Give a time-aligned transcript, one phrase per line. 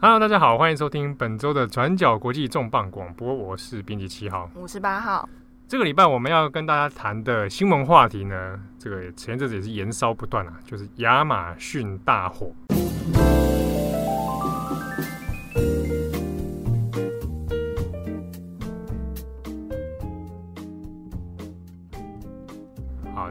[0.00, 5.28] Hello，大家好，欢迎收听本周的转角国际重磅广播，我是编辑七号，五十八号。
[5.66, 12.52] 这个礼拜我们要跟大家谈的新闻话题呢，这个前阵子也是延烧不断啊，就是亚马逊大火。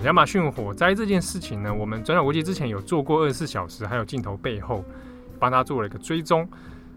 [0.04, 4.84] 亚马逊火灾这件事情呢，我们转角国际之前有做过二十四小时，还有镜头背后
[5.40, 6.48] 帮他做了一个追踪。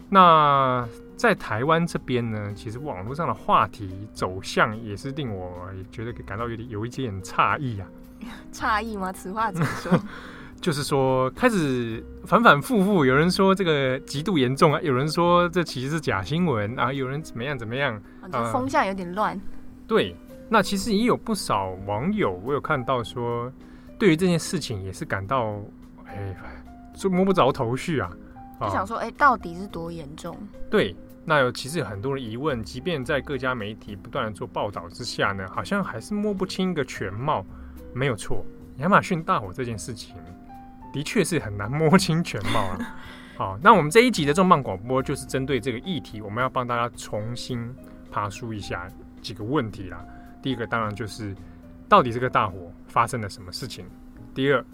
[0.09, 0.87] 那
[1.17, 7.87] 在台湾这边呢，其实网络上的话题走向也是令我觉得感到有点有一点诧异啊。
[8.53, 9.13] 诧异吗？
[9.13, 9.93] 此话怎么说？
[10.61, 17.99] 就是说开始反反复复，有人说这个极度严重啊，有人说这其实是假新闻啊，有人怎么样怎么样，
[18.31, 19.41] 啊，风向有点乱。
[19.87, 20.15] 对。
[20.53, 23.53] 那其实也有不少网友，我有看到说，
[23.97, 25.61] 对于这件事情也是感到，
[26.07, 26.37] 哎，
[26.93, 28.11] 就摸不着头绪啊。
[28.61, 30.37] 就想说，哎，到底是多严重？
[30.71, 37.45] 对，那有其实有很多的疑问，即便在各家媒体不断的做报道之下呢，好像还是摸不清一个全貌。
[37.93, 38.45] 没有错，
[38.77, 40.15] 亚马逊大火这件事情
[40.93, 42.97] 的确是很难摸清全貌啊。
[43.37, 47.75] 好，那我们这一集的重磅广播就是针对这个议题，我们要帮大家重新
[48.11, 48.87] 爬梳一下
[49.23, 50.05] 几个问题啦。
[50.43, 51.35] 第一个当然就是，
[51.89, 53.87] 到底这个大火发生了什么事情？
[54.35, 54.65] 第二，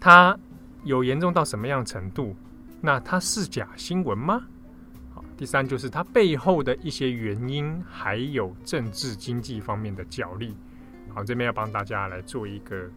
[0.00, 0.36] 它
[0.84, 2.34] 有严重到什么样程度？
[2.80, 4.42] 那它是假新闻吗？
[5.14, 10.56] 好，第三就是它背后的一些原因，还有政治经济方面的角力。
[11.14, 12.88] 好，这边要帮大家来做一个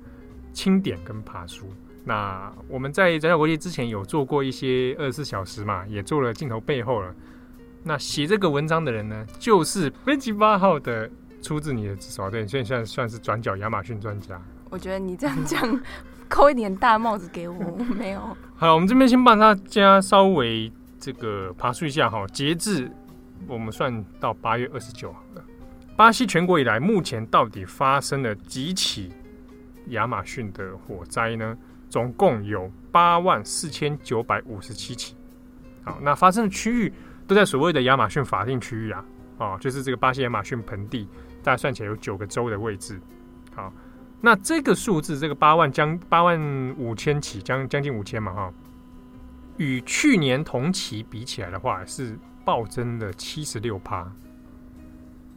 [0.53, 1.67] 清点跟爬梳。
[2.03, 7.13] 那我们在转角国际之前有做过一些二十四小时嘛，也做了镜头背后了。
[7.83, 11.09] 那写这个文章的人呢，就是编辑八号的。
[11.41, 14.39] 出自你的手，对，所以现在算是转角亚马逊专家。
[14.69, 15.59] 我觉得你这样讲，
[16.31, 18.21] 扣一点大帽子给我， 没有。
[18.55, 22.25] 好，我们这边先帮大家稍微这个爬梳一下哈。
[22.27, 22.89] 截至
[23.47, 25.43] 我们算到八月二十九号了，
[25.97, 29.11] 巴西全国以来，目前到底发生了几起
[29.87, 31.57] 亚马逊的火灾呢？
[31.89, 35.13] 总共有八万四千九百五十七起。
[35.83, 36.93] 好，那发生的区域
[37.27, 39.05] 都在所谓的亚马逊法定区域啊，
[39.37, 41.05] 啊，就是这个巴西亚马逊盆地。
[41.43, 43.01] 大概算起来有九个州的位置，
[43.55, 43.73] 好，
[44.23, 46.39] 那这个数字，这个八万将八万
[46.77, 48.53] 五千起，将将近五千嘛，哈，
[49.57, 52.15] 与去年同期比起来的话，是
[52.45, 54.07] 暴增了七十六趴。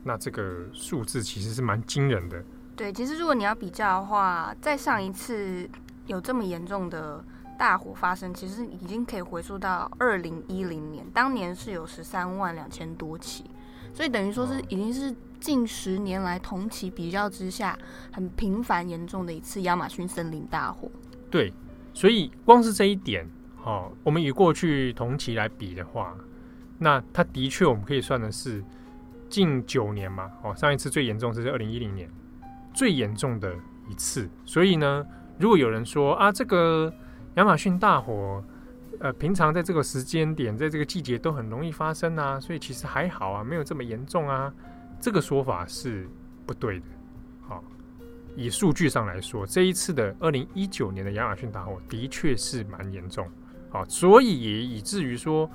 [0.03, 2.45] 那这个数字其实是蛮惊人的。
[2.77, 5.67] 对，其实如果你要比较的话，在上一次
[6.07, 7.25] 有这么严重的
[7.59, 13.45] 大火发生，其实已经可以回溯到二零一零年，当年是有十三万两千多起，
[13.95, 15.17] 所以等于说是已经是。
[15.45, 17.79] 近十年来同期比较之下，
[18.11, 20.91] 很频繁严重的一次亚马逊森林大火。
[21.31, 21.53] 对，
[21.93, 23.29] 所以光是这一点，
[23.63, 26.17] 哦，我们与过去同期来比的话，
[26.79, 28.65] 那它的确我们可以算的是
[29.29, 32.09] 近九年嘛，哦，上一次最严重是二零一零年，
[32.73, 33.55] 最严重的
[33.91, 34.27] 一次。
[34.47, 35.05] 所以呢，
[35.39, 36.91] 如果有人说啊，这个
[37.35, 38.43] 亚马逊大火，
[38.99, 44.51] 呃，平常在这个时间点，在这个季节都很容易发生啊，所以其实还好啊，没有这么严重啊。
[45.05, 46.09] 这个说法是
[46.47, 46.87] 不对的。
[47.47, 47.63] 好，
[48.35, 53.29] 以数据上来说，这一次的二零一九年的亚马逊大火的确是蛮严重。
[53.69, 55.47] 好，所以也以至于说，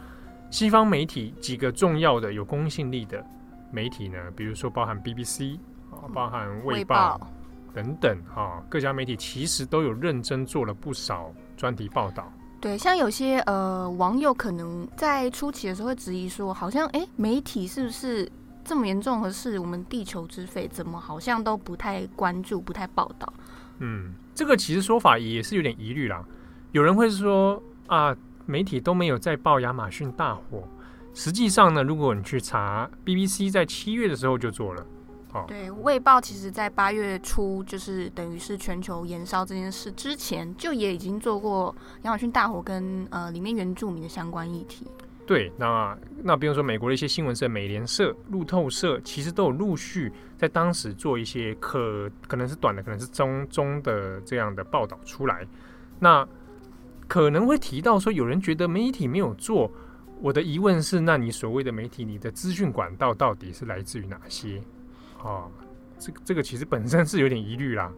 [0.51, 3.25] 西方媒体几个重要的有公信力的
[3.71, 5.57] 媒体呢，比如说包含 BBC
[5.89, 7.19] 啊，包含《卫报》
[7.73, 12.31] 等等哈，各家媒体其实都有认真做了不少专题报道。
[12.61, 18.31] 对，像有些呃网友可能在初期的时候会质疑说，好像哎，媒体是不是？
[18.69, 23.33] 这么严重的事，我们地球之肺怎么好像都不太关注、不太报道？
[23.79, 26.23] 嗯，这个其实说法也是有点疑虑啦。
[26.71, 28.15] 有人会说啊，
[28.45, 30.63] 媒体都没有在报亚马逊大火。
[31.15, 34.85] 实际上呢，如果你去查，BBC 在七月的时候就做了。
[35.33, 44.85] 哦，对，卫报其实在八月初，就是等于是全球燃烧这件事之前，就也已经做过亚马逊大火跟呃里面原住民的相关议题。
[45.29, 55.45] 对，那那比如说美国的一些新闻社，美联社、路透社，其实都有陆续在当时做一些可可能是短的，可能是中中的这样的报道出来。
[55.99, 56.27] 那
[57.07, 59.71] 可能会提到说，有人觉得媒体没有做。
[60.19, 64.59] 我的疑问是，那你所谓的媒体，你的资讯管道到底是来自于哪些？
[65.21, 65.47] 哦，
[65.99, 67.91] 这个这个其实本身是有点疑虑啦。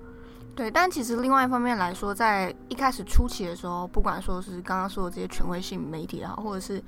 [0.54, 6.84] 对，但其实另外一方面来说，在一开始初期的时候，不管说是刚刚说的这些权威性媒体也好，或者是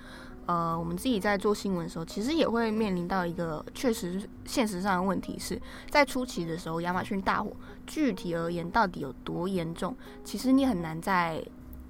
[0.45, 5.57] 呃，我们自己在做新闻的时候，其实也会面临到一个确实现实上的问题是，
[5.89, 7.51] 在初期的时候，亚马逊大火
[7.87, 11.41] 具体而言到底有多严重，其实你很难在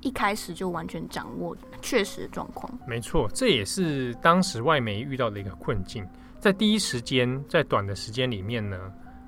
[0.01, 2.71] 一开始就完全掌握确实的状况。
[2.87, 6.05] 没错，这也是当时外媒遇到的一个困境，
[6.39, 8.77] 在第一时间，在短的时间里面呢，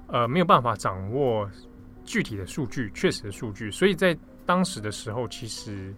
[0.08, 1.50] 呃，没有办法掌握
[2.04, 5.92] 具体的数据、确实的数据，所以在当时的时候，其实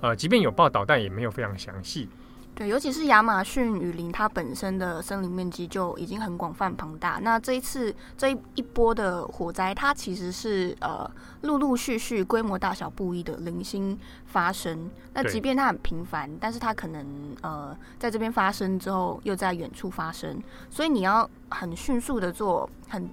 [0.00, 2.08] 呃，即便有报道，但也没有非常详细。
[2.54, 7.18] 对，尤其是亚马逊雨林，它本身的森林面积就已经很广泛庞大。
[7.20, 11.10] 那这一次这一一波的火灾，它其实是呃
[11.40, 14.88] 陆陆续续、规模大小不一的零星发生。
[15.14, 17.04] 那即便它很频繁，但是它可能
[17.42, 20.40] 呃在这边发生之后，又在远处发生。
[20.70, 23.10] 所以你要很迅速的做很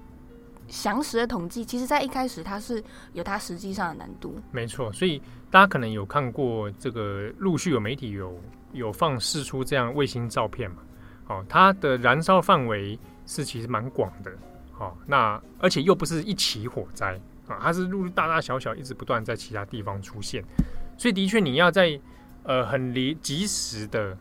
[0.67, 2.83] 详实的统计，其实在一开始它是
[3.13, 4.35] 有它实际上的难度。
[4.51, 8.39] 没错，所以大家可能有看过这个陆续有媒体有。
[8.73, 10.77] 有放释出这样卫星照片嘛？
[11.27, 14.31] 哦，它的燃烧范围是其实蛮广的，
[14.77, 20.43] 哦，那而且又不是一起火灾啊，它是陆陆大大小小一直不断在其他地方出现，
[20.97, 21.99] 所以的确你要在
[22.43, 24.17] 呃很离及时的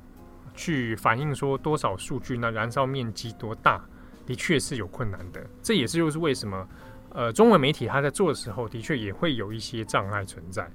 [0.54, 3.84] 去反映说多少数据，那燃烧面积多大，
[4.26, 5.44] 的确是有困难的。
[5.62, 6.68] 这也是就是为什么
[7.10, 10.70] 呃中文媒体它在做的时候，的确也会有一些障碍存在。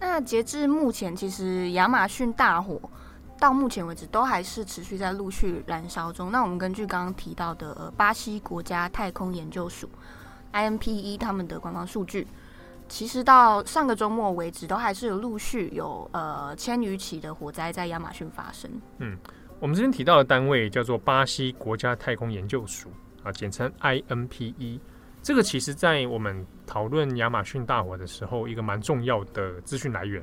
[0.00, 2.80] 那截至目前，其实亚马逊大火
[3.38, 6.32] 到目前为止都还是持续在陆续燃烧中。
[6.32, 9.88] 那我们根据刚刚提到的巴西国家太空研究署
[10.52, 12.26] INPE 他们的官方数据，
[12.88, 18.70] 其实到上个周末为止，都还是有陆续有呃千余起的火灾在亚马逊发生。
[18.98, 19.16] 嗯，
[19.60, 22.88] 我们这边提到的单位叫做巴西国家太空研究署
[23.22, 24.80] 啊，简称 INPE。
[25.22, 30.22] 这个其实，在我们讨论亚马逊大火的时候，一个蛮重要的资讯来源。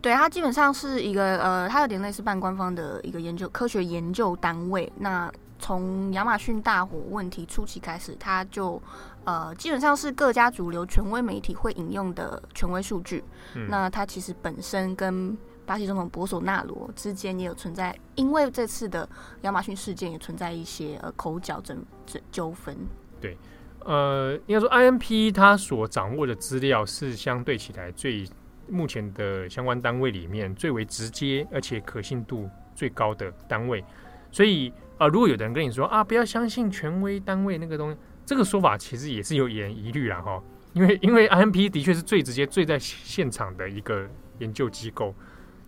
[0.00, 4.92] 对，它基本上是一个呃，它有点类似半官方的一个研究科学研究单位。
[4.98, 8.82] 那从亚马逊大火问题初期开始，它就
[9.24, 13.22] 呃，基本上是各家主流权威媒体会引用的权威数据。
[13.54, 13.68] 嗯。
[13.70, 19.08] 那它其实本身跟巴西总统博索纳罗之间也有存在，因为这次的
[19.42, 22.76] 亚马逊事件也存在一些呃口角争争纠纷。
[23.20, 23.38] 对。
[23.86, 28.26] 呃，应该说，I M P 它所掌握的资料是相对起来最
[28.68, 33.84] 目前的相关单位里面最为直接而且可信度最高的单位。
[34.30, 40.42] 所以，呃，如果有的人跟你说啊，不要相信权威单位那个东西，这个说法其实也是有点疑虑啦哈。
[40.72, 44.08] 因为，因为 I M P 的确是最直接、最在现场的一个
[44.38, 45.14] 研究机构。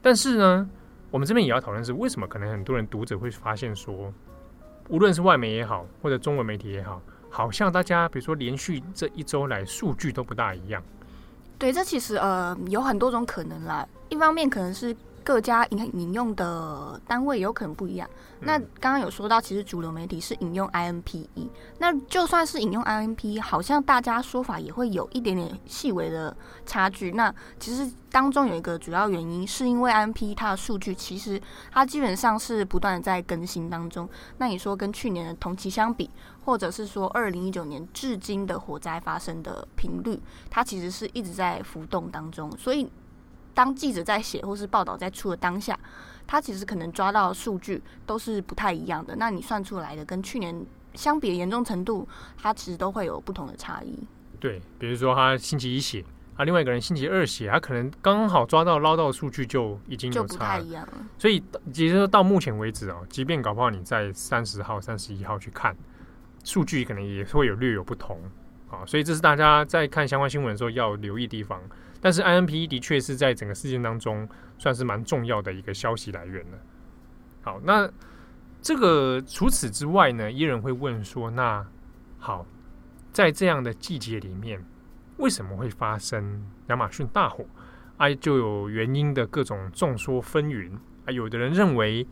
[0.01, 0.71] 但是呢，
[1.11, 4.13] 我们这边也要讨论是为什么可能很多人读者会发现说，
[4.89, 7.03] 无论是外媒也好，或者中文媒体也好。
[7.35, 10.81] 好像大家比如说连续这一周来数据都不大一样，
[11.59, 13.85] 对，这其实呃有很多种可能啦。
[14.09, 18.09] 一方面可能是各家引引用的单位有可能不一样。
[18.41, 21.27] 那刚刚有说到，其实主流媒体是引用 INPE，
[21.79, 26.37] 那就算是引用 INPE，好像大家说法也会有一点点细微的
[26.67, 27.11] 差距。
[27.13, 31.41] 那其实当中有一个主要原因，是因为 INPE 它的数据其实
[31.73, 34.07] 它基本上是不断的在更新当中。
[34.37, 36.11] 那你说跟去年的同期相比，
[36.45, 42.55] 或者是说二零一九年至今的火灾发生的频率，它其实是一直在浮动当中。
[42.59, 42.87] 所以
[43.55, 45.79] 当记者在写或是报道在出的当下，
[46.27, 52.07] 他其实可能抓到的数据都是不太一样的，那你算出来的跟去年相比的严重程度，
[52.37, 53.99] 它其实都会有不同的差异。
[54.41, 56.05] 对，比如说他星期一写，
[56.37, 60.93] 啊，另外一个人星期二写，他可能刚好抓到捞到的数据就已经有差，就不太一样了。
[61.19, 65.75] 所以，其实到目前为止哦，即便搞不好你在三十号、三十一号去看
[66.45, 68.21] 数据，可能也会有略有不同
[68.75, 68.85] 啊。
[68.87, 71.61] 所以，这是大家在看相关新闻的时候要留意地方。
[72.01, 74.29] 但是 INPE 的确是在整个事件当中
[74.59, 76.59] 算是蛮重要的一个消息来源了。
[77.41, 77.91] 好，那
[78.61, 81.67] 这个除此之外呢，依然会问说，那
[82.19, 82.47] 好，
[83.11, 84.63] 在这样的季节里面，
[85.17, 87.47] 为什么会发生亚马逊大火？
[87.97, 90.71] 啊，就有原因的各种众说纷纭
[91.07, 91.11] 啊。
[91.11, 92.07] 有的人认为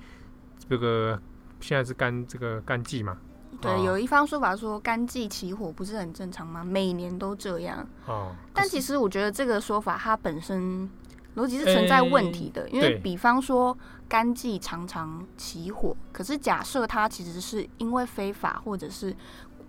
[0.69, 1.21] 这个
[1.61, 3.19] 现在是干这个干季嘛。
[3.63, 6.65] 对，有一方说法说干季起火不是很正常吗？
[6.65, 7.87] 每年都这样。
[8.07, 8.33] 哦。
[8.53, 10.91] 但其实我觉得这个说法它本身
[11.37, 13.77] 逻辑是存在问题的，欸、因为比方说
[14.09, 19.17] 干季常常起火，可是假设它其实是因为非法或者是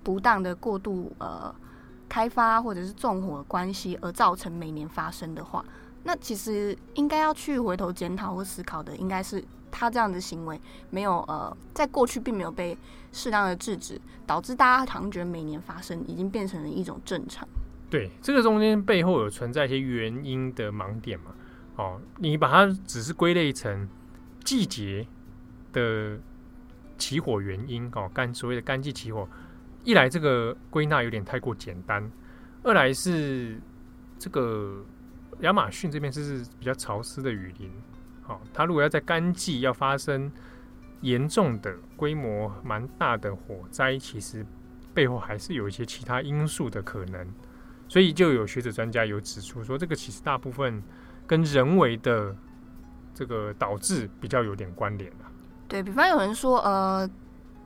[0.03, 1.53] 不当的过度呃
[2.09, 5.63] 开发或者是纵火的关系而造成每年发生的话，
[6.03, 9.43] 那其实应该要去回头检讨或思考的应该是。
[9.73, 10.61] 他这样的行为
[10.91, 12.77] 没有呃，在过去并没有被
[13.11, 17.47] 适当的制止，导致大家好像觉得每年发生已经变成了一种正常。
[17.89, 21.31] 对，这个中间背后有存在一些原因的盲点嘛？
[21.75, 23.89] 哦，你把它只是归类成
[24.43, 25.07] 季节
[25.71, 26.19] 的
[26.97, 29.27] 起火原因哦，干所谓的干季起火，
[29.83, 32.11] 一来这个归纳有点太过简单，
[32.61, 33.59] 二来是
[34.19, 34.83] 这个
[35.41, 37.71] 亚马逊这边是比较潮湿的雨林，
[38.23, 40.31] 好，它如果要在干季要发生
[41.01, 44.45] 严重的规模蛮大的火灾，其实
[44.93, 47.27] 背后还是有一些其他因素的可能，
[47.87, 50.81] 所以就有学者专家有指出说，这个其实大部分
[51.27, 52.35] 跟人为的
[53.13, 55.29] 这个导致比较有点关联啊。
[55.67, 57.09] 对，比方有人说，呃。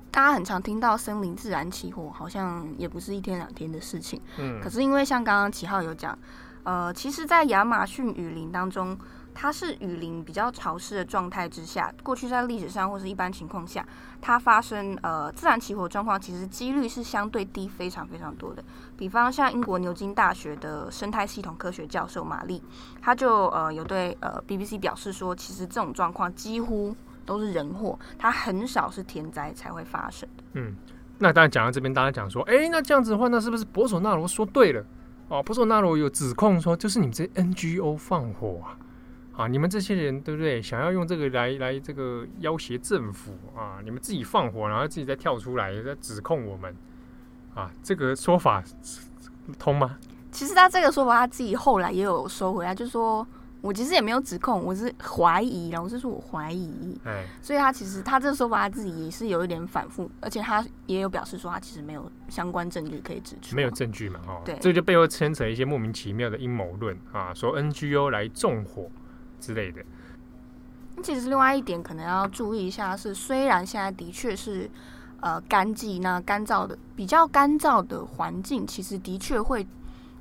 [0.10, 4.20] 大家很常听到森林自然起火，好像也不是一天两天的事情。
[4.38, 6.18] 嗯，可是因为像刚刚齐浩有讲，
[6.64, 8.98] 呃，其实，在亚马逊雨林当中，
[9.40, 13.86] 它是雨林比较潮湿的状态之下，过去在历史上或是一般情况下，
[14.20, 18.64] 它发生呃自然起火状况，其实几率是相对低，非常非常多的。
[18.98, 22.64] 比方像英国牛津大学的生态系统科学教授玛丽，
[23.00, 26.96] 他就呃有对呃 BBC 表示说，其实这种状况几乎。
[27.28, 30.44] 都是人祸，它很少是天灾才会发生的。
[30.54, 30.74] 嗯，
[31.18, 34.82] 那当然讲到这边，大家讲说，哎、那这样子的话，那是不是博索纳罗说对了？
[35.28, 38.80] 哦，博索纳罗有指控说，就是你们这 NGO 放火啊，
[39.38, 40.62] 啊，你们这些人对不对？
[40.62, 46.76] 想要用这个来来这个要挟政府啊，你们自己放火，然后自己再跳出来再指控我们
[47.54, 48.64] 啊，这个说法
[49.60, 49.98] 通吗？
[50.32, 53.26] 其实他这个说法他自己后来也有收回来，就是说。
[53.60, 68.90] 我其实也没有指控，我是怀疑，然后是说我怀疑，哎，所以他其实他这个说法他自己也是有一点反复，而且他也有表示说他其实没有相关证据可以指出，没有证据嘛，哦，对，这就背后牵扯一些莫名其妙的阴谋论啊，说 NGO 来纵火
[69.40, 69.84] 之类的。
[70.96, 74.70] 那其实另外一点可能要注意一下是，虽然现在的确是
[75.22, 79.66] 呃干季，那干燥的比较干燥的环境，其实的确会。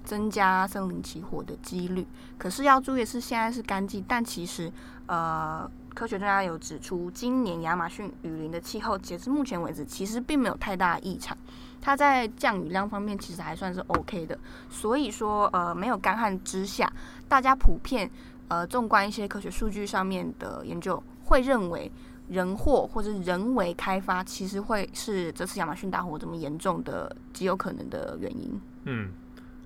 [0.07, 2.07] 增加森林起火的几率，
[2.39, 4.71] 可是要注意的是，现在是干季，但其实，
[5.07, 11.37] 呃，科学专家有指出，今年亚马逊雨林的气候，截至目前为止，其实并没有太大异常，
[11.81, 14.39] 它在降雨量方面其实还算是 OK 的。
[14.71, 16.89] 所以说，呃，没有干旱之下，
[17.29, 18.09] 大家普遍，
[18.49, 21.91] 呃，纵观一些科学数据上面的研究，会认为
[22.29, 28.61] 人祸或者人为开发，其实会是这次亚马逊大火这么严重的极有可能的原因。
[28.85, 29.11] 嗯。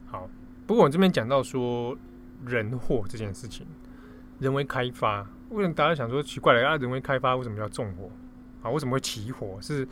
[0.06, 0.28] 好，
[0.66, 1.96] 不过我这边讲到说
[2.44, 3.64] 人祸这件事情，
[4.40, 6.76] 人为开发，为什么大家想说奇怪了啊？
[6.76, 8.10] 人为开发为什么叫纵火
[8.62, 8.70] 啊？
[8.70, 9.56] 为什么会起火？
[9.60, 9.87] 是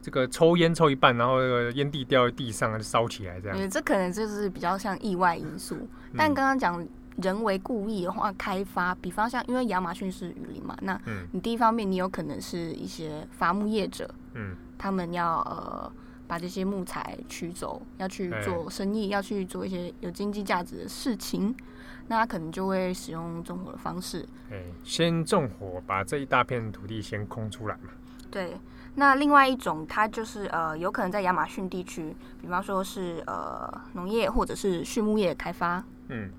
[0.00, 3.58] 这个抽烟抽一半，然后那个烟蒂掉在地上就烧起来这样？
[3.58, 5.74] 对，这可能就是比较像意外因素。
[5.74, 6.86] 嗯、但刚刚讲
[7.22, 11.00] 人为故意的话，开发，比方像因为亚马逊是雨林嘛，那
[11.32, 15.92] 你第一方面你有可能是一些伐木业者，嗯，他们要呃。
[16.28, 21.56] 把这些木材取走，要去做生意，欸、要去做一些有经济价值的事情，
[22.08, 24.28] 那他可能就会使用纵火的方式。
[24.50, 27.92] 欸、先纵火，把这一大片土地先空出来嘛。
[28.30, 28.60] 对，
[28.96, 35.82] 那另外一种，它就是呃，有可能在亚马逊地区，比方说是呃农业或者是畜牧业开发。
[36.08, 36.30] 嗯，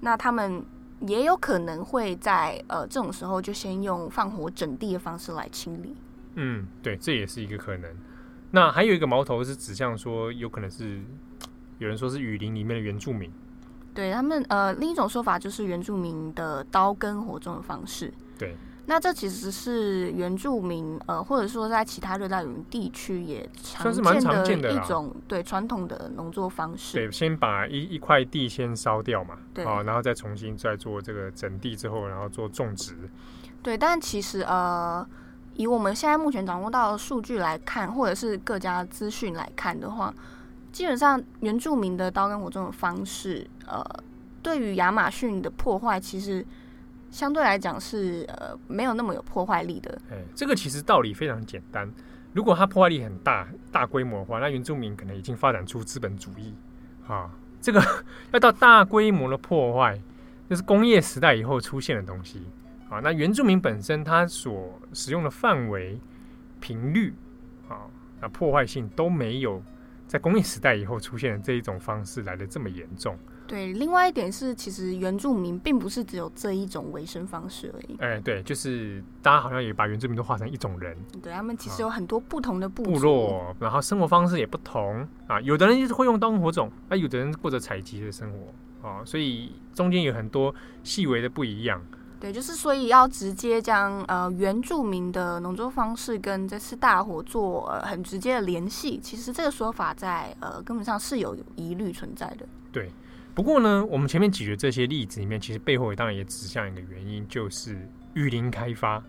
[0.00, 0.64] 那他们
[1.00, 5.96] 也有可能会在呃这种时候就先用放火整地的方式来清理。
[6.34, 7.90] 嗯，对，这也是一个可能。
[8.50, 11.00] 那还有一个矛头是指向说，有可能是
[11.78, 13.30] 有人说是雨林里面的原住民，
[13.92, 18.12] 对他们呃，另一种说法就是原住民的刀耕火种的方式。
[18.38, 18.56] 对，
[18.88, 23.92] 那这其实是原住民呃，或者说在其他热带雨林地区也常
[24.44, 26.96] 见的一种对传统的农作方式。
[26.96, 32.94] 对，先把一一块地先烧掉嘛，对，啊，然后再重新再做这个整地之后，然后做种植。
[33.62, 35.06] 对，但其实呃。
[35.54, 40.14] 以我们现在目前掌握到的数据来看，或者是各家资讯来看的话，
[40.70, 43.84] 基本上原住民的刀耕火种的方式，呃，
[44.40, 46.46] 对于亚马逊的破坏，其实
[47.10, 49.98] 相对来讲是呃没有那么有破坏力的。
[50.10, 51.90] 哎，这个其实道理非常简单，
[52.32, 56.54] 如果它破坏力很大、大规模的话，那原住民可能已经发展出资本主义
[57.06, 57.30] 啊。
[57.60, 57.82] 这个
[58.32, 60.00] 要到大规模的破坏，
[60.48, 62.46] 就是工业时代以后出现的东西。
[62.88, 66.00] 啊，那原住民本身它所使用的范围、
[66.60, 67.12] 频率，
[67.68, 67.84] 啊，
[68.20, 69.62] 那破坏性都没有
[70.06, 73.18] 在工业时代以后出现的这一种方式来得这么严重。
[73.48, 77.96] 对，另外一点是，其实原住民并不是只有这一种维生方式而已。
[77.98, 80.94] 哎、欸，对，就是大家好像也把原住民都画成一种人。
[81.22, 85.40] 对，他们其实有很多不同的部部落，然后生活方式也不同啊。
[85.40, 91.82] 有的人就是会用刀耕火种，啊，有的人过着采集的生活啊，所以中间有很多细微的不一样。
[92.20, 102.44] 对，就是所以要直接将呃原住民的农作方式跟这次大火做呃很直接的联系，其实这个说法在呃根本上是有疑虑存在的。
[102.72, 102.90] 对，
[103.38, 109.00] 不过呢，我们前面举的这些例子里面，其实背后当然也指向一个原因，就是雨林开发。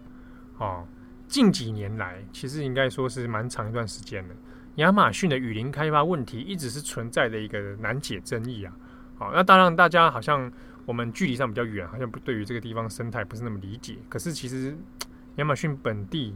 [0.59, 0.85] 哦，
[1.27, 4.35] 近几年来，其实应该说是蛮长一段时间了，
[4.75, 8.71] 亚马逊的雨林开发问题一直是存在的一个难解争议啊。
[9.17, 10.51] 好，那当然大家好像
[10.85, 13.97] 我们距离上比较远，好像不对于这个地方生态不是那么理解。
[14.07, 14.77] 可是其实
[15.37, 16.35] 亚马逊本地，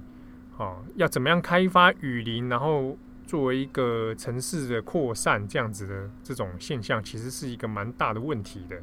[0.57, 8.77] 哦，要怎么样开发雨林，然后作为一个城市的扩散这样子的这种现象，其实是一个蛮大的问题的。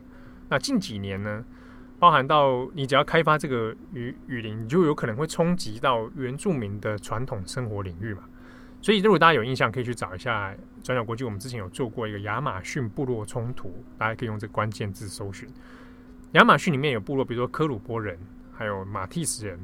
[0.48, 1.44] 那近几年呢，
[1.98, 8.24] 包含到你只要开发这个雨雨林，你就有可能会冲击到原住民的传统生活领域嘛。
[8.82, 15.48] 所以如果大家有印象，可以去找一下转角国际，我们之前有做过一个亚马逊部落冲突，大家可以用这个关键字搜寻。
[16.32, 18.18] 亚马逊里面有部落，比如说科鲁波人，
[18.52, 19.60] 还有马蒂斯人，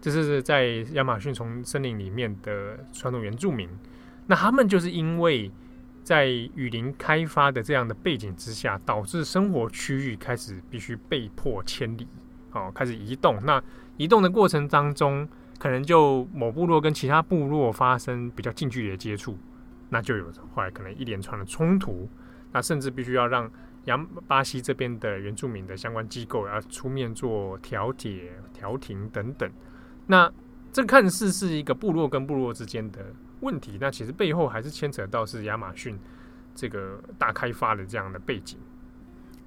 [0.00, 3.68] 这是在亚马逊丛森林里面的传统原住民。
[4.26, 5.50] 那他们就是因为
[6.02, 12.06] 在雨林开发的这样的背景之下，导致生活区域开始必须被迫迁离，
[12.52, 13.38] 哦，开始移动。
[13.44, 13.62] 那
[13.96, 19.38] 移动的过程当中，可能就某部落跟其他部落发生比较近距离的接触，
[19.90, 22.08] 那就有后来可能一连串的冲突。
[22.52, 23.50] 那甚至必须要让
[23.84, 29.50] 杨巴西这边的原住民的相关机构要出面做调解、调停等等。
[30.06, 30.30] 那
[30.72, 33.06] 这看似是一个部落跟部落之间的
[33.42, 35.98] 问题，那其实背后还是牵扯到是亚马逊
[36.54, 38.58] 这个大开发的这样的背景。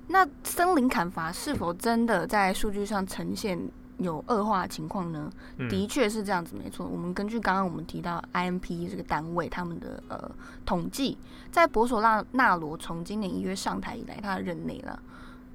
[0.08, 3.60] 那森林砍伐是否真的在数据上呈现
[3.98, 5.32] 有恶化情况呢？
[5.70, 6.86] 的确是这样子，没错。
[6.86, 10.30] 我们根据刚刚我们提到 IMP 这个单位他们的呃
[10.66, 11.18] 统计，
[11.52, 15.02] 在博索纳纳罗从今年一月上台以来，他的任内了。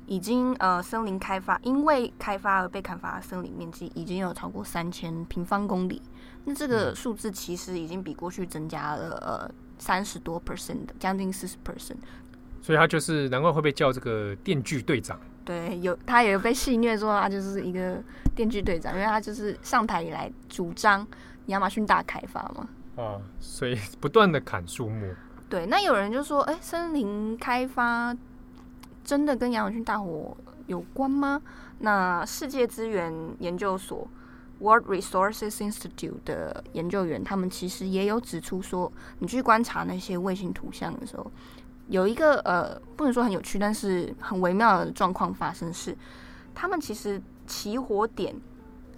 [0.06, 6.02] 已经呃，森林开发因为开发而被砍伐的森林面积已经有超过三千平方公里，
[6.44, 11.96] 那这个数字其实已经比过去增加了呃三十多 percent，将近四十 percent。
[12.62, 15.18] 所以他就是难怪会被叫这个电锯队长。
[15.44, 18.02] 对，有他也有被戏谑说他就是一个
[18.34, 21.06] 电锯队长，因为他就是上台以来主张
[21.46, 22.68] 亚马逊大开发嘛。
[22.96, 25.14] 哦，所以不断的砍树木。
[25.48, 28.16] 对，那有人就说，哎，森林开发。
[29.02, 31.40] 真的跟亚马逊大火有关吗？
[31.78, 34.06] 那世界资源研究所
[34.60, 41.30] （World Resources Institute） 的研究员，他们其实也有指出说，你去观察那些卫星图像的时候，
[41.88, 45.96] 有一个呃，不能说很有趣，但是很微妙的状况发生是，
[46.54, 48.34] 他们其实起火点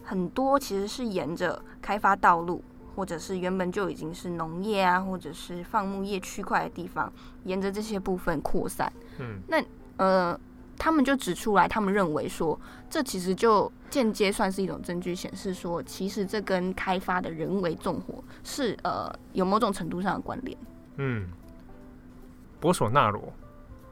[0.03, 2.63] 很多其实是沿着开发道路，
[2.95, 7.13] 或者是原本就已经是农业啊，或者是放牧业区块的地方，
[7.45, 8.93] 沿着这些部分扩散。
[9.19, 9.65] 嗯，那。
[9.99, 10.37] 呃，
[10.79, 12.59] 他们就指出来，他们认为说，
[12.91, 20.59] 这其实就间接算是一种证据，显示说，其实这跟开发的人为纵火是呃有某种程度上的关联。
[20.97, 21.29] 嗯，
[22.59, 23.33] 博索纳罗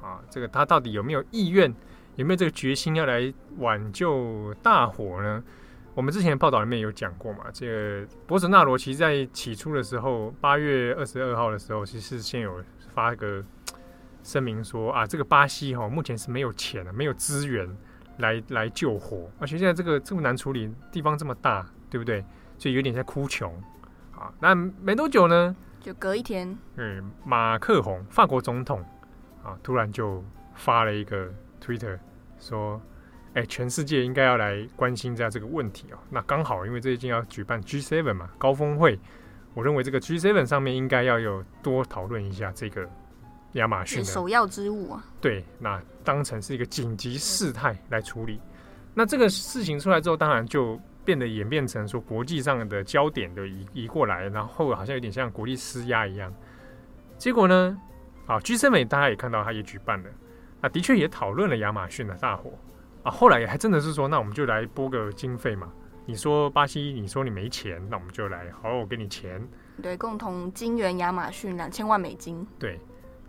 [0.03, 1.73] 啊，这个他到底有没有意愿，
[2.17, 5.43] 有没有这个决心要来挽救大火呢？
[5.95, 12.63] 我们之前的报道里面有讲过嘛，这个博索纳罗其实在起初的时候，八月二十二号的时候，其实先有
[12.95, 13.45] 发一个。
[14.23, 17.69] 声明说啊，这个巴西哈、哦、目前是没有钱的，没有资源
[18.19, 22.25] 来来救火，而且现在这个这么难处理，地方这么大，对不对？
[22.59, 23.53] 所以有点在哭穷
[24.13, 24.33] 啊。
[24.39, 28.85] 那没多久呢，就隔一天，嗯，马克宏法国总统
[29.43, 30.23] 啊，突然就
[30.55, 31.33] 发了一个
[31.65, 31.99] Twitter
[32.39, 32.81] 说，
[33.33, 35.99] 哎，全世界应该要来关心一下这个问题哦。
[36.11, 39.01] 那刚好因为最近要举办 G7 嘛高峰会，
[39.55, 42.87] 我认为这个 G7 上面应该要有多讨论一下这个。
[43.55, 48.41] 亚马逊的首要之物啊，对，那当成是一个紧急事态来处理。
[48.95, 56.33] 那这个事情出来之后，当然就变得演变成说国际上的焦点的移移过来，然后好像有点像国际施压一样。
[57.19, 57.77] 结果呢，
[58.27, 60.09] 啊，G7 大家也看到，他也举办了，
[60.61, 62.53] 啊，的确也讨论了亚马逊的大火
[63.03, 63.11] 啊。
[63.11, 65.73] 后来还真的是说，那我们就来拨个经费嘛。
[66.07, 69.47] 你说巴西，你说你没钱，那我们就来，好，我给你钱。
[69.83, 72.47] 对，共同金援亚马逊两千万美金。
[72.59, 72.81] 对。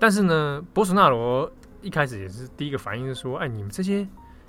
[0.01, 4.07] 但是呢，博索纳罗一开始也是第一个反应是说：“哎，你们这些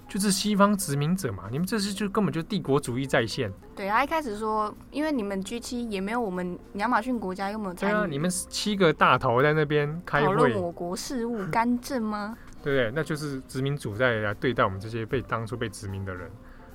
[0.09, 7.93] 就是西方殖民者嘛，你们这是就根本就帝国主义在线。”对，他一开始说，因为你们 G 七也没有我们亚马逊国家又没有参与。
[7.93, 12.35] 对啊，你们七个大头在那边开会讨论我国事务， 干政吗？
[12.63, 12.93] 对不对？
[12.95, 16.31] 那就是殖民主在来对待我们这些被当初被殖民的人。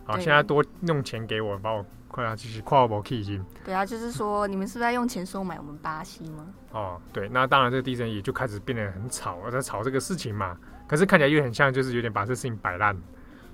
[0.06, 1.84] 好，现在多弄钱给我，把我。
[2.18, 3.46] 快啊，就是跨我气心。
[3.64, 6.48] 对啊，就是说你们是不是在用钱收买我们巴西吗？
[6.72, 10.58] 哦，对，那当然这个地震也就开始变得很吵，在吵这个事情嘛。
[10.88, 12.98] 可是看起来又很像，就是有点把这事情摆烂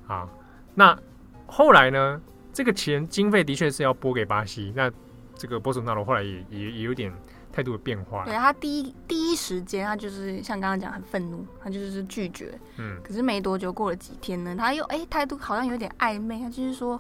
[0.08, 0.26] 啊。
[0.73, 0.97] 那
[1.45, 2.21] 后来呢？
[2.54, 4.71] 这个钱经费的确是要拨给巴西。
[4.76, 4.89] 那
[5.36, 7.12] 这个波索纳罗后来也也也有点
[7.52, 8.23] 态度的变化。
[8.23, 12.58] 对，他第一第一时间，他就是像刚刚讲很愤怒，他就是拒绝。
[12.78, 12.97] 嗯。
[13.04, 16.97] 可是没多久，过了几天呢，他又哎态度好像有点暧昧，他就是说。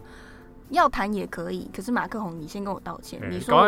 [0.73, 3.19] 要谈也可以，可是马克宏，你先跟我道歉。
[3.21, 3.67] 欸、你说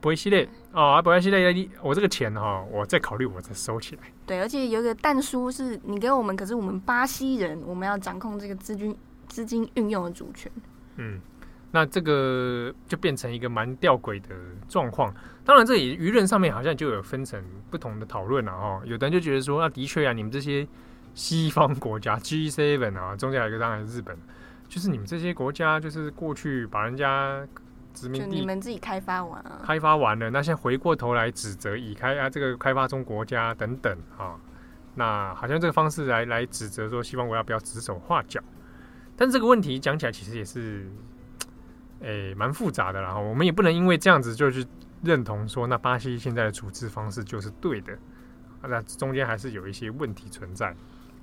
[0.00, 4.02] 不会系列哦，不会系列，我这个钱哈、哦，我再考虑，我再收起来。
[4.26, 8.94] 对，而且有一个但书是你给我们，可是我们巴西人，我们要掌控这个资金
[9.28, 10.52] 资金运用的主权。
[10.96, 11.20] 嗯，
[11.70, 14.28] 那这个就变成一个蛮吊诡的
[14.68, 15.14] 状况。
[15.44, 18.82] 当然，这里舆论上面好像就有分成不同的讨论了哈。
[18.84, 20.66] 有的人就觉得说，那的确啊，你们这些
[21.14, 24.16] 西方国家 G Seven 啊，中间还有一个当然是日本，
[24.68, 27.46] 就是你们这些国家，就是过去把人家。
[27.96, 34.34] 殖民地你们自己开发完啊，开发完了，那现在回过头来指责已开啊这个开发中国家等等啊，
[34.96, 38.40] 那好像这个方式来来指责说西方国家不要指手画脚，
[39.14, 40.90] 但是这个问题讲起来其实也是，
[42.00, 43.16] 诶、欸，蛮复杂的啦。
[43.16, 44.66] 我们也不能因为这样子就去
[45.04, 47.96] 认同说那巴西现在的处置方式就是对的，
[48.60, 50.74] 那中间还是有一些问题存在。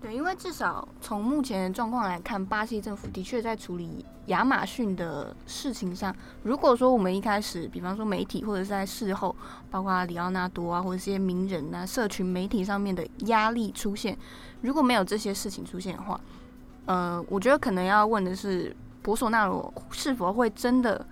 [0.01, 6.13] 对，因为至少从目前的状况来看，巴西政府的确在处理亚马逊的事情上。
[6.41, 9.35] 如果说我们一开始，比方说媒体或者是在事后，
[9.69, 14.17] 包括里奥纳多啊，或者这些名人啊，社群媒体上面的压力出现，
[14.61, 16.19] 如果没有这些事情出现的话，
[16.87, 21.05] 呃，我觉得可能要问的是，博索纳罗是否会真的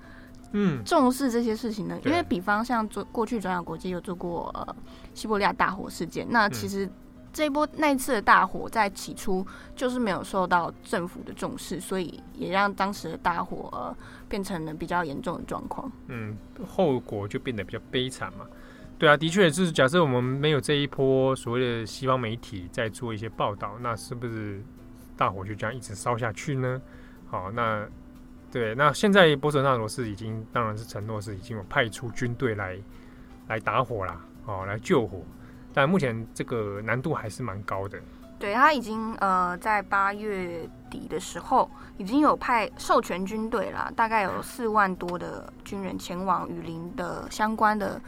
[0.53, 1.95] 嗯重视这些事情呢？
[2.03, 4.75] 嗯、因为比方像做过去转角国际有做过呃
[5.13, 6.89] 西伯利亚大火事件，那其实。
[7.31, 13.95] 这一波那一次的大火，在起初就是没有受到政府的重视，所以也让当时的大火呃
[14.27, 15.91] 变成了比较严重的状况。
[16.07, 16.35] 嗯，
[16.67, 18.45] 后果就变得比较悲惨嘛。
[18.97, 24.61] 对啊，的确就是假设我们没有这一波所谓的西方媒体在做一些报道，那是不是
[25.15, 26.81] 大火就这样一直烧下去呢？
[27.27, 27.87] 好，那
[28.51, 32.77] 对，那现在波索纳罗是已经当然是承诺是已经有派出军队来
[33.47, 35.23] 来打火啦，哦，来救火。
[35.73, 37.99] 但目前这个难度还是蛮高的。
[38.39, 48.01] 对，他已经呃在八月底的时候已经有派授权军队啦，大概有四万多的军人前往雨林的相关的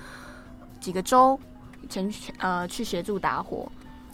[0.80, 1.38] 几个州
[1.90, 3.70] 前呃去协助打火。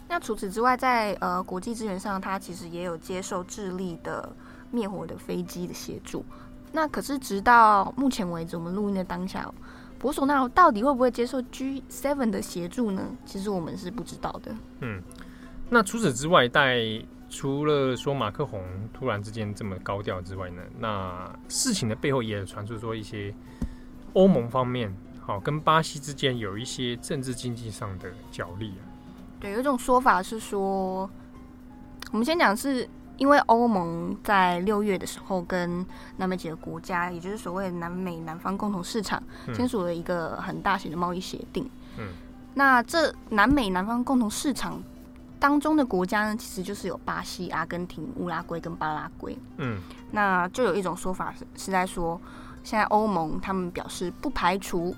[0.08, 4.28] 那除此之外，在呃国际资源上，他其实也有接受智利的
[4.72, 6.24] 灭火的飞机的协助。
[6.72, 9.48] 那可是直到目前为止，我们录音的当下。
[9.98, 13.16] 博索纳罗到底会不会接受 G7 的协助呢？
[13.26, 14.54] 其实我们是不知道的。
[14.80, 15.02] 嗯，
[15.68, 23.34] 那除此之外，在除了说马克宏突然之间这么高调之外呢，那事情的背后也传出说一些
[24.12, 28.82] 欧盟方面好跟巴西之间有一些政治经济上的角力啊。
[29.40, 31.10] 对，有一种说法是说，
[32.12, 32.88] 我们先讲是。
[33.18, 35.84] 因为欧盟在六月的时候跟
[36.16, 39.22] 南美几个国家，也就是所谓的南美南方共同市场，
[39.54, 41.68] 签署了一个很大型的贸易协定。
[41.98, 42.12] 嗯，
[42.54, 44.82] 那这南美南方共同市场
[45.38, 49.36] 当中的国家呢，其实就是有巴西、阿根廷、乌拉圭跟巴拉圭。
[49.56, 49.80] 嗯，
[50.12, 52.20] 那就有一种说法是是在说，
[52.62, 54.94] 现在欧盟他们表示不排除，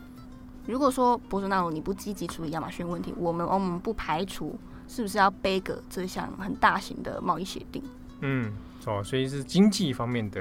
[0.67, 7.83] 如果说博索纳罗你不积极处理亚马逊问题，我们欧盟不排除是不是要背个这项很大型的贸易协定。
[8.21, 8.53] 嗯，
[8.87, 10.41] 哦，所以是经济方面的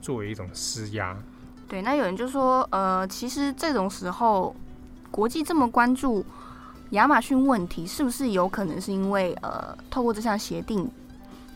[0.00, 1.16] 作为一种施压。
[1.66, 4.54] 对，那有人就说，呃，其实这种时候
[5.10, 6.24] 国际这么关注
[6.90, 10.88] 亚马逊问题，是不是有可能是因为呃，透过这项协定，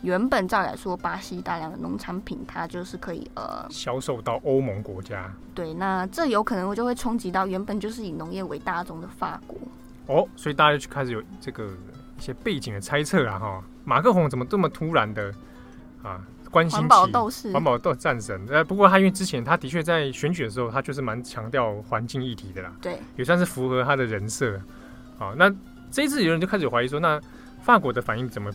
[0.01, 5.31] 原本照来说，巴西大量的农产品它就是可以呃销售到欧盟国家。
[5.53, 9.57] 对，那这有可能我就会冲击到原本就是以农业为大宗的法国。
[10.07, 11.67] 哦，所以大家就开始有这个
[12.17, 15.31] 一些背景的猜测啊，哈，马克宏怎么这么突然的？
[16.09, 18.41] 啊，关心环保斗士、环保斗战神。
[18.49, 22.73] 呃，不过他因为之前他的确在选举的时候，他就是蛮强调环境议题的啦。
[22.81, 24.59] 对，也算是符合他的人设。
[25.17, 25.53] 好，那
[25.91, 27.21] 这一次有人就开始怀疑说，那
[27.61, 28.51] 法国的反应怎么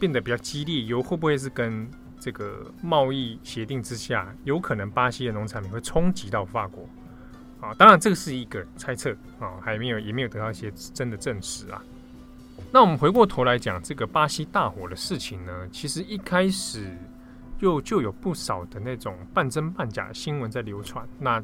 [0.00, 0.82] 变得比较激烈？
[0.82, 6.88] 有会不会是跟这个贸易协定之下，有可能巴西的农产品会冲击到法国？
[7.60, 11.82] 啊，当然这个是一个猜测啊，还没有也没有得到一些真的证实啊。
[12.70, 16.94] 那我们回过头来讲这个巴西大火的事情呢，其实一开始
[17.60, 21.08] 又就有不少的那种半真半假新闻在流传。
[21.18, 21.42] 那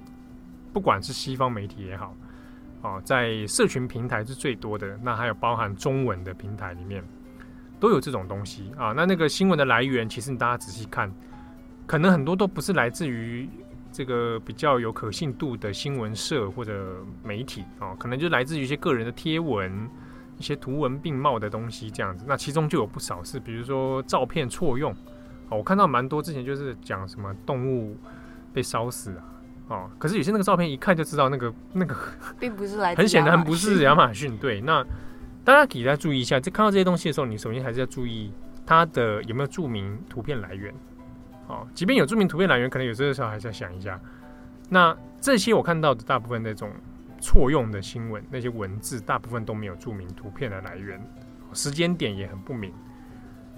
[0.72, 2.14] 不管是西方媒体也好，
[2.82, 7.02] 哦，在社群平台是最多的，那还有包含中文的平台里面
[7.80, 8.92] 都有这种东西啊。
[8.92, 11.10] 那那个新闻的来源，其实大家仔细看，
[11.86, 13.48] 可能很多都不是来自于
[13.90, 19.88] 这个比较有可信度的新闻社或者媒体啊，可能就来自于一些个人的贴文。
[20.38, 24.92] 一些图文并茂的东西，这样子，那其中就有不少是，比如说照片错用，
[25.48, 27.96] 哦，我看到蛮多之前就是讲什么动物
[28.52, 29.22] 被烧死啊，
[29.68, 31.96] 哦，可是有些那个照片一看就知道那个 那个
[32.38, 34.84] 并不是来，很显然不是亚马逊，对，那
[35.44, 38.32] 大家可以再注意一下，在看到这些东西的时候，你首先还是要注意
[38.66, 40.74] 它的有没有注明图片来源，
[41.46, 44.00] 哦，即便有注明图片来源，可能有些时候还是要想一下，
[44.68, 46.70] 那这些我看到的大部分那种。
[47.24, 51.00] 错用的新闻，那些文字大部分都没有注明图片的来源，
[51.54, 52.70] 时间点也很不明。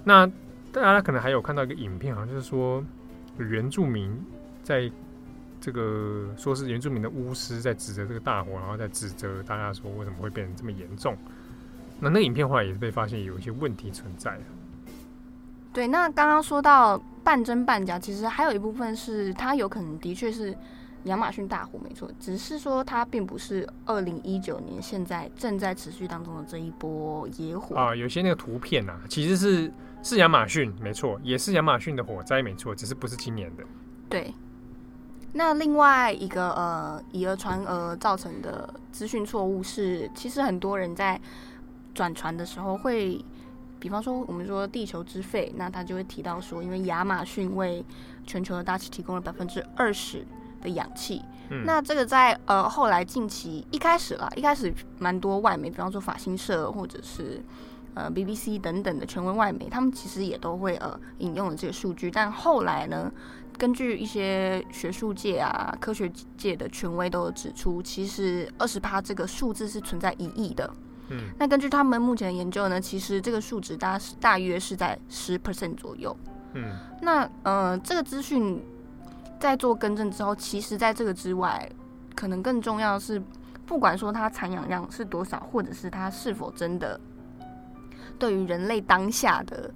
[0.05, 0.25] 那
[0.71, 2.81] 大家可能还有看到一个影片，好像就是说
[3.39, 4.17] 原住民
[4.63, 4.89] 在
[5.61, 11.17] 这个说是原住民的巫师在指责这个大火，然后在指责大家说为什么会变成这么严重。
[11.99, 14.39] 那那个影片后来也是被发现有一些问题存在。
[15.73, 20.57] 对，那刚刚说到半真半假，其实还有一部分是它有可能的确是
[21.07, 27.95] 亚马逊大火，没错，只是说它并不是二零一九年现在正在持续当中的这一波野火啊。
[27.95, 33.65] 有些那个图片啊，其实是是亚马逊，没错，也是亚马逊的火灾，没错，只是不是今年的。
[34.09, 34.33] 对。
[35.33, 41.21] 那另外一个呃，以讹传讹造成的资讯错误是，其实很多人在。
[41.95, 43.19] 转传的时候会，
[43.81, 47.83] 比方说我们说地球之肺，那他就会提到说，因为亚马逊为
[48.27, 50.23] 全球的大气提供了百分之二十
[50.61, 51.23] 的氧气。
[51.51, 57.41] 嗯、那这个在呃后来近期一开始啦，一开始蛮多外媒，比方说法新社或者是
[57.95, 62.11] 呃 BBC 等等的权威外媒，他们其实也都会呃引用了这个数据。
[62.11, 63.13] 但后来呢，
[63.57, 70.69] 根据一些学术界啊、科学界的权威都有指出，其实二十趴这个数字是存在疑义的。
[71.11, 76.17] 嗯，那根据他们目前的研究呢，其实这个数值大大约是在十 percent 左右。
[76.55, 78.61] 嗯，那呃，这个资讯
[79.39, 81.71] 在做更正之后，其实在这个之外，
[82.15, 83.23] 可能更重要的是，
[83.65, 87.01] 不管说它残氧量是多少，或者是它是否真的
[88.19, 89.71] 对于人类当下的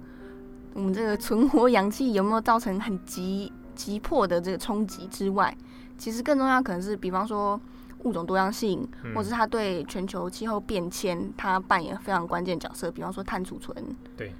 [0.73, 5.55] 我们这个存活氧气有没有造成很急急迫的这个冲击之外，
[5.97, 7.59] 其实更重要可能是，比方说。
[8.03, 12.89] 物种多样性，或者是它对全球气候变迁，它扮演非常关键角色。
[12.89, 14.33] 比方说碳储存，对。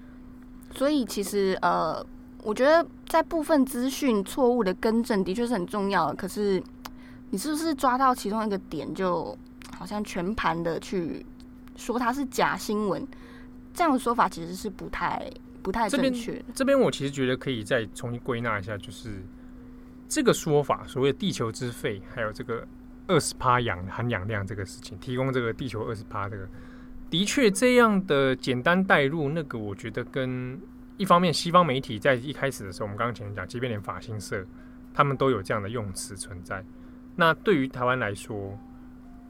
[0.74, 2.04] 所以其实呃，
[2.44, 6.16] 我觉得在部分资讯错误的更正的确是很重要的。
[6.16, 6.62] 可是
[7.30, 9.38] 你是不是抓到其中一个点，就
[9.78, 11.26] 好像全盘的去
[11.76, 13.08] 说它是假新闻，
[13.74, 15.30] 这样的说法其实是不太
[15.62, 16.44] 不太正确。
[16.54, 19.24] 这边我其实觉得可以再重新归纳一下，就是
[20.08, 22.68] 这个说法，所谓地球之肺，还有这个。
[23.08, 26.48] 二十趴氧含氧量这个事情，提供这个地球二十趴这个，
[27.10, 30.58] 的确这样的简单带入，那个我觉得跟
[31.02, 34.46] 一方面西方媒体在一开始的时候，我们刚刚前面讲，即便连法新社
[34.94, 36.64] 他们都有这样的用词存在。
[37.16, 38.56] 那对于台湾来说，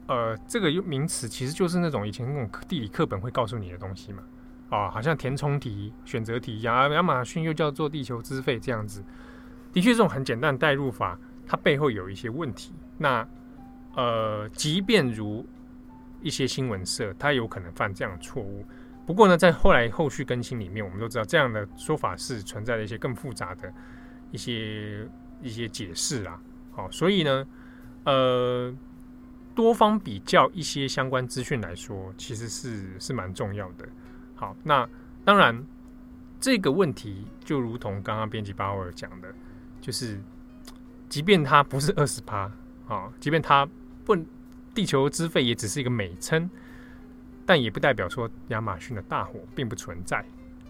[0.06, 4.22] 呃，这个名词其实就是那种以前那种地理课本会告诉你的东西嘛，
[4.68, 9.02] 啊，好像填充题、选择题一样啊，亚马逊又叫做地球之肺这样子，
[9.72, 12.74] 的确这种很简单的代入法，它背后有一些问题。
[12.98, 13.26] 那
[13.96, 15.46] 呃，即便如
[16.20, 18.62] 一些新闻社，它有可能犯这样的错误。
[19.06, 23.72] 不过呢，在后来后续更新里面，我们都知道这样的说法是存在了一些更复杂的
[24.30, 25.08] 一些
[25.40, 26.40] 一些解释啦。
[26.70, 27.46] 好，所以呢，
[28.04, 28.74] 呃，
[29.54, 33.86] 多方比较一些相关资讯来说，其实是是蛮重要的。
[34.34, 34.88] 好，那
[35.24, 35.64] 当然
[36.40, 39.34] 这个问题就如同刚刚编辑巴尔讲的，
[39.80, 40.20] 就是
[41.08, 42.50] 即便它不是二十趴，
[42.88, 43.68] 啊，即便它。
[44.04, 44.16] 不，
[44.74, 46.50] 地球之肺也只是一个美称，
[47.44, 50.24] 但也不代表说亚马逊的大火并不存在。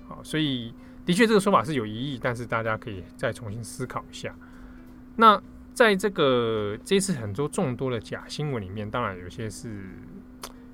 [0.07, 4.35] 好，所以的确这个说法是有疑义，但是大家可以再重新思考一下。
[5.17, 5.41] 那
[5.75, 9.85] 在这个这次很多众多的假新闻里面，当然有些是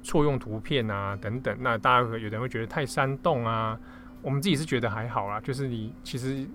[0.02, 1.56] 错用图片啊等等。
[1.60, 3.78] 那大家有的人会觉得太煽动啊，
[4.22, 5.40] 我们自己是觉得还好啦。
[5.40, 6.46] 就是你其实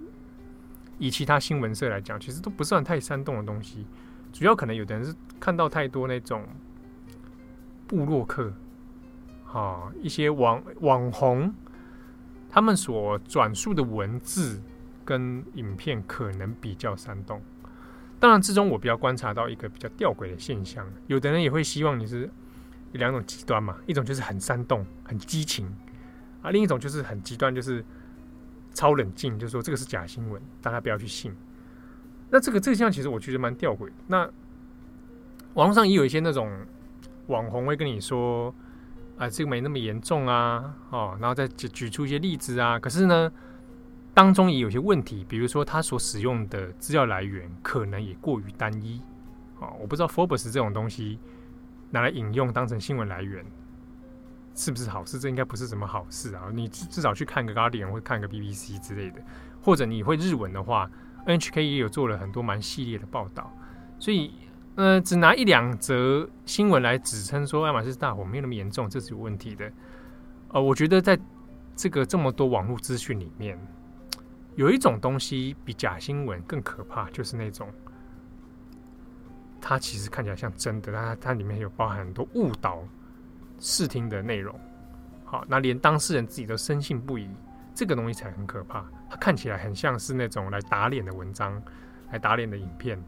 [0.97, 3.85] 以其他新闻社来讲，其实都不算太煽动的东西。
[4.31, 6.43] 主要可能有的人是看到太多那种
[7.87, 8.51] 部落客，
[9.53, 11.53] 啊，一些网网红，
[12.49, 14.59] 他们所转述的文字
[15.05, 17.39] 跟影片可能比较煽动。
[18.19, 22.29] 当然，之中我比较观察到一个比较吊诡的现象，有的人也会希望你是
[22.93, 25.67] 有两种极端嘛，一种就是很煽动、很激情，
[26.41, 27.83] 啊，另一种就是很极端，就是
[28.73, 31.35] 超冷静，就是说这个是假新闻，大家不要去信。
[32.29, 33.91] 那这个这个现象其实我觉得蛮吊诡。
[34.07, 34.27] 那
[35.53, 36.49] 网络上也有一些那种
[37.27, 38.55] 网红会跟你说，
[39.17, 42.79] 啊、这个没那么严重啊，哦，然后再举举出一些例子啊。
[42.79, 43.31] 可是呢，
[44.13, 49.01] 当中也有些问题，比如说他所使用的资料来源可能也过于单一。
[49.59, 51.19] 哦，我不知道 Forbes 这种东西
[51.91, 53.45] 拿来引用当成新闻来源
[54.55, 55.19] 是不是好事？
[55.19, 56.49] 这应该不是什么好事啊。
[56.51, 59.21] 你至少去看个 Guardian 或看个 BBC 之类的，
[59.61, 60.89] 或者你会日文的话。
[61.25, 63.49] NHK 也有做了很多蛮系列的报道，
[63.97, 64.33] 所以
[64.75, 69.71] 呃，只拿一两则新闻来指称说爱马仕大火没有那么严重，这是有问题的。
[70.49, 71.19] 呃，我觉得在
[71.75, 73.59] 这个这么多网络资讯里面，
[74.55, 77.69] 有一种东西比假新闻更可怕，就是那种
[79.61, 82.83] 它其实看起来像真的，但它它里面有包含很多误导
[83.59, 84.59] 视听的内容。
[85.23, 87.29] 好，那连当事人自己都深信不疑，
[87.75, 88.83] 这个东西才很可怕。
[89.07, 91.61] 它看起来很像是那种来打脸的文章，
[92.11, 92.99] 来打脸的影片，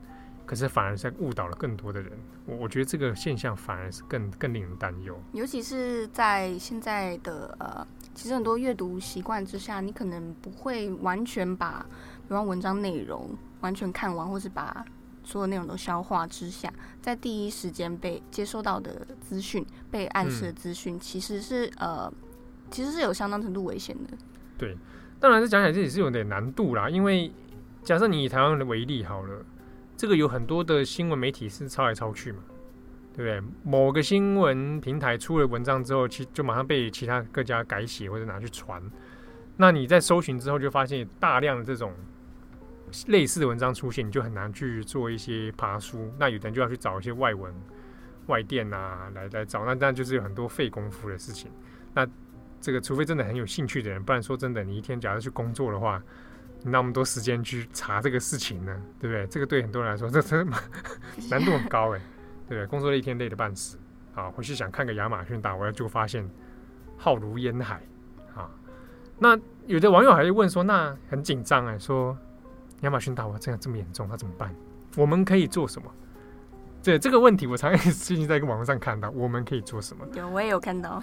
[0.46, 2.12] 可是反而在误导了更多的人。
[2.46, 5.20] 我我觉得这个现象反而是更更令人担忧。
[5.34, 11.86] 尤其是在现在的呃，其实很多阅读习惯之下，你可能不会完全把
[12.28, 13.30] 比方文章内容
[13.62, 14.86] 完全看完，或是把。
[15.28, 22.08] 所有内容都消化之下，在第一时间被接收到的资讯，被暗示的资讯，其实是呃，
[22.70, 24.16] 其实是有相当程度危险的。
[24.56, 24.78] 对，
[25.20, 26.88] 当然，这讲起来这也是有点难度啦。
[26.88, 27.32] 因为
[27.82, 29.44] 假设你以台湾的为例好了，
[29.98, 32.40] 这个有很多的新闻媒体是抄来抄去嘛，
[33.14, 33.52] 对不对？
[33.64, 38.82] 某个新闻平台出了文章之后，其就马上被其他各家改写或者拿去传。
[39.58, 41.94] 那你在搜寻之后，就发现大量的这种。
[43.08, 46.10] 类似的文章出现，你就很难去做一些爬书。
[46.18, 47.54] 那有的人就要去找一些外文、
[48.28, 49.66] 外电啊，来来找。
[49.66, 51.52] 那那就是有很多费功夫的事情。
[51.94, 52.08] 那
[52.62, 56.02] 这个，除非真的很有兴趣的人，不然说真的，你一天假如去工作的话，
[56.66, 59.28] 那么多时间去查这个事情呢，对不对？
[59.28, 60.58] 这个对很多人来说， 这真的
[61.30, 62.00] 难度很高哎，
[62.50, 62.68] 对不对？
[62.68, 63.78] 工作了一天累得半死，
[64.14, 66.28] 啊，回去想看个亚马逊大火，就发现
[66.98, 67.82] 浩如烟海
[68.36, 68.50] 啊。
[69.20, 72.18] 那有的网友还会问说，那很紧张哎，说。
[72.82, 74.54] 亚马逊大火这样这么严重，那怎么办？
[74.98, 75.90] 我们可以做什么？
[76.84, 80.06] 对这个问题，我常常 最近在一个网络上看到，我们可以做什么？
[80.14, 81.02] 有，我也有看到。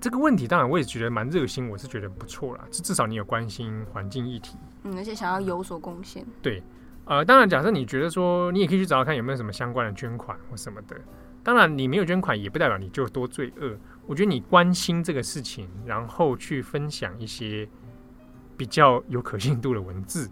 [0.00, 2.64] 这个问题，当然我也觉得蛮热心，我是觉得不错啦。
[2.70, 6.26] 至少你有关心环境议题，嗯，而且想要有所贡献。
[6.40, 6.62] 对，
[7.04, 10.96] 呃，当然，假设你觉得说，你也可以去找找看有没有什么相关的捐款或什么的。
[11.42, 13.76] 当然，你没有捐款，也不代表你就多罪恶。
[14.06, 17.68] 我觉得你关心这个事情，然后去分享一些。
[18.54, 20.30] 比较有可信度的文字，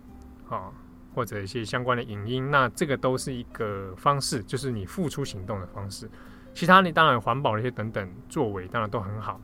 [0.48, 0.70] 啊，
[1.14, 6.08] 或者一些相关的影音，那这个都是一个方式，就是你付出行动的方式。
[6.52, 9.40] 其他你当然环保那些等等作为，当然都很好。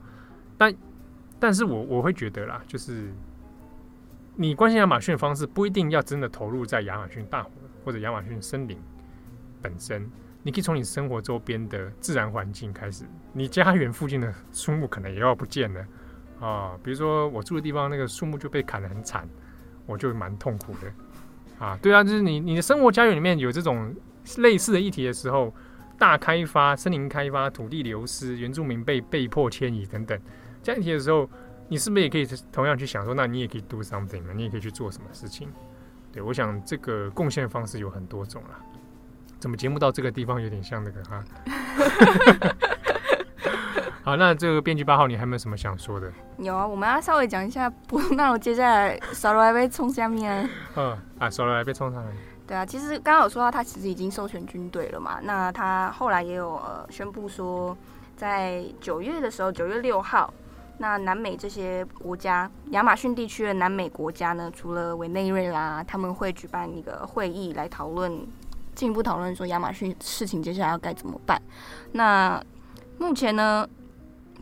[0.57, 0.73] 但，
[1.39, 3.11] 但是我我会觉得啦，就是
[4.35, 7.51] 你关心亚马逊的方式，不一定要真的投入在亚马逊大火
[7.83, 8.77] 或者亚马逊森林
[9.61, 10.09] 本身。
[10.43, 15.85] 你可以从你生活周边的自然环境开始，你家园附近的树木可能也要不见了。
[16.39, 19.27] 啊，比如说我住的地方，那个树木就被砍得很惨，
[19.85, 21.65] 我就蛮痛苦的。
[21.65, 23.93] 啊，对啊，就是你你的生活家园里面有这种
[24.37, 25.53] 类似的议题的时候，
[25.97, 30.19] 大开发、森林开发、土地流失、原住民被被迫迁移等等
[30.61, 31.29] 这样议题的时候，
[31.67, 34.33] 你是不是也可以同样去想说，那你也可以 do something 嘛？
[34.33, 35.49] 你也可以去做什么事情？
[36.11, 38.59] 对，我想这个贡献方式有很多种啦。
[39.39, 41.23] 怎么节目到这个地方有点像那个哈？
[44.03, 46.11] 好，那这个编剧八号，你还有没有什么想说的？
[46.37, 50.49] 有啊，我们要稍微讲一下，不，那我接下来扫罗还被冲下面。
[50.75, 52.11] 嗯 啊，扫罗还被冲上来。
[52.47, 57.75] 对啊，其实刚刚有说到他其实已经授权军队了嘛，那他后来也有呃宣布说，
[58.15, 60.33] 在九月的时候，九月六号，
[60.77, 68.25] 那南美这些国家，亚马逊地区的南美国家呢，除了委内瑞拉，他们会举办一个会议来讨论，
[68.73, 71.41] 进一步讨论说亚马逊事情接下来要该怎么办。
[71.91, 72.41] 那
[72.97, 73.67] 目前呢？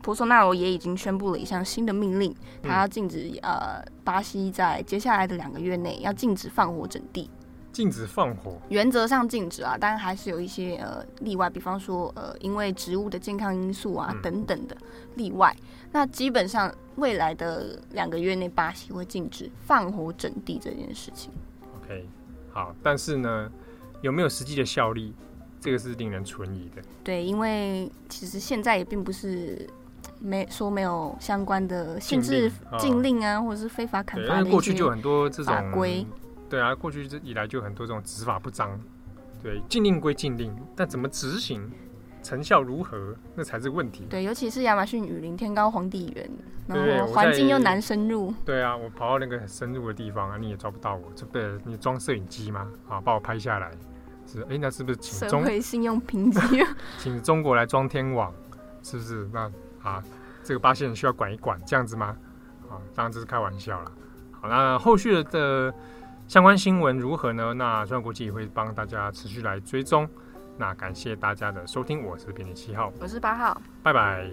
[0.04, 7.28] 博索纳罗也已经宣布了一项新的命令，他要禁止呃巴西在接下来的两个月内要禁止放火整地，
[7.76, 14.78] 禁止放火，原则上禁止啊，但还是有一些呃例外，比方说呃因为植物的健康因素啊等等的
[15.16, 15.54] 例外。
[15.92, 21.34] 那基本上未来的两个月内，巴西会禁止放火整地这件事情。
[21.84, 22.08] OK，
[22.50, 23.52] 好，但是呢，
[24.00, 25.14] 有没有实际的效力，
[25.60, 26.82] 这个是令人存疑的。
[27.04, 29.70] 对，因为其实现在也并不是。
[30.20, 34.40] 没说没有相关的限制禁令啊，或者是非法砍伐的。
[34.40, 36.06] 因为过去就很多这种法规。
[36.56, 38.80] 对啊，过去以来就很多这种执法不彰。
[39.44, 41.70] 对，禁令归禁令，但怎么执行，
[42.24, 44.06] 成效如何，那才是问题。
[44.10, 46.32] 对，尤其是亚马逊雨林天高皇帝远，
[46.68, 48.34] 然后环境又难深入。
[48.46, 52.72] 对啊，我跑到那个很深入的地方啊，你也抓不到我，这不你装摄影机吗？
[52.88, 53.72] 啊，把我拍下来。
[54.26, 55.42] 是，哎，那是不是请中？
[55.42, 56.40] 社会信用评级？
[56.98, 58.34] 请中国来装天网，
[58.82, 59.30] 是不是？
[59.34, 59.52] 那。
[59.84, 60.04] 啊，
[60.44, 62.18] 这个巴西人需要管一管，这样子吗？
[62.68, 63.92] 啊，当然这是开玩笑了。
[64.32, 65.72] 好，那后续的
[66.28, 67.54] 相关新闻如何呢？
[67.54, 70.08] 那川央国际会帮大家持续来追踪。
[70.58, 74.30] 那感谢大家的收听，我是编辑七号，我是八号，拜拜。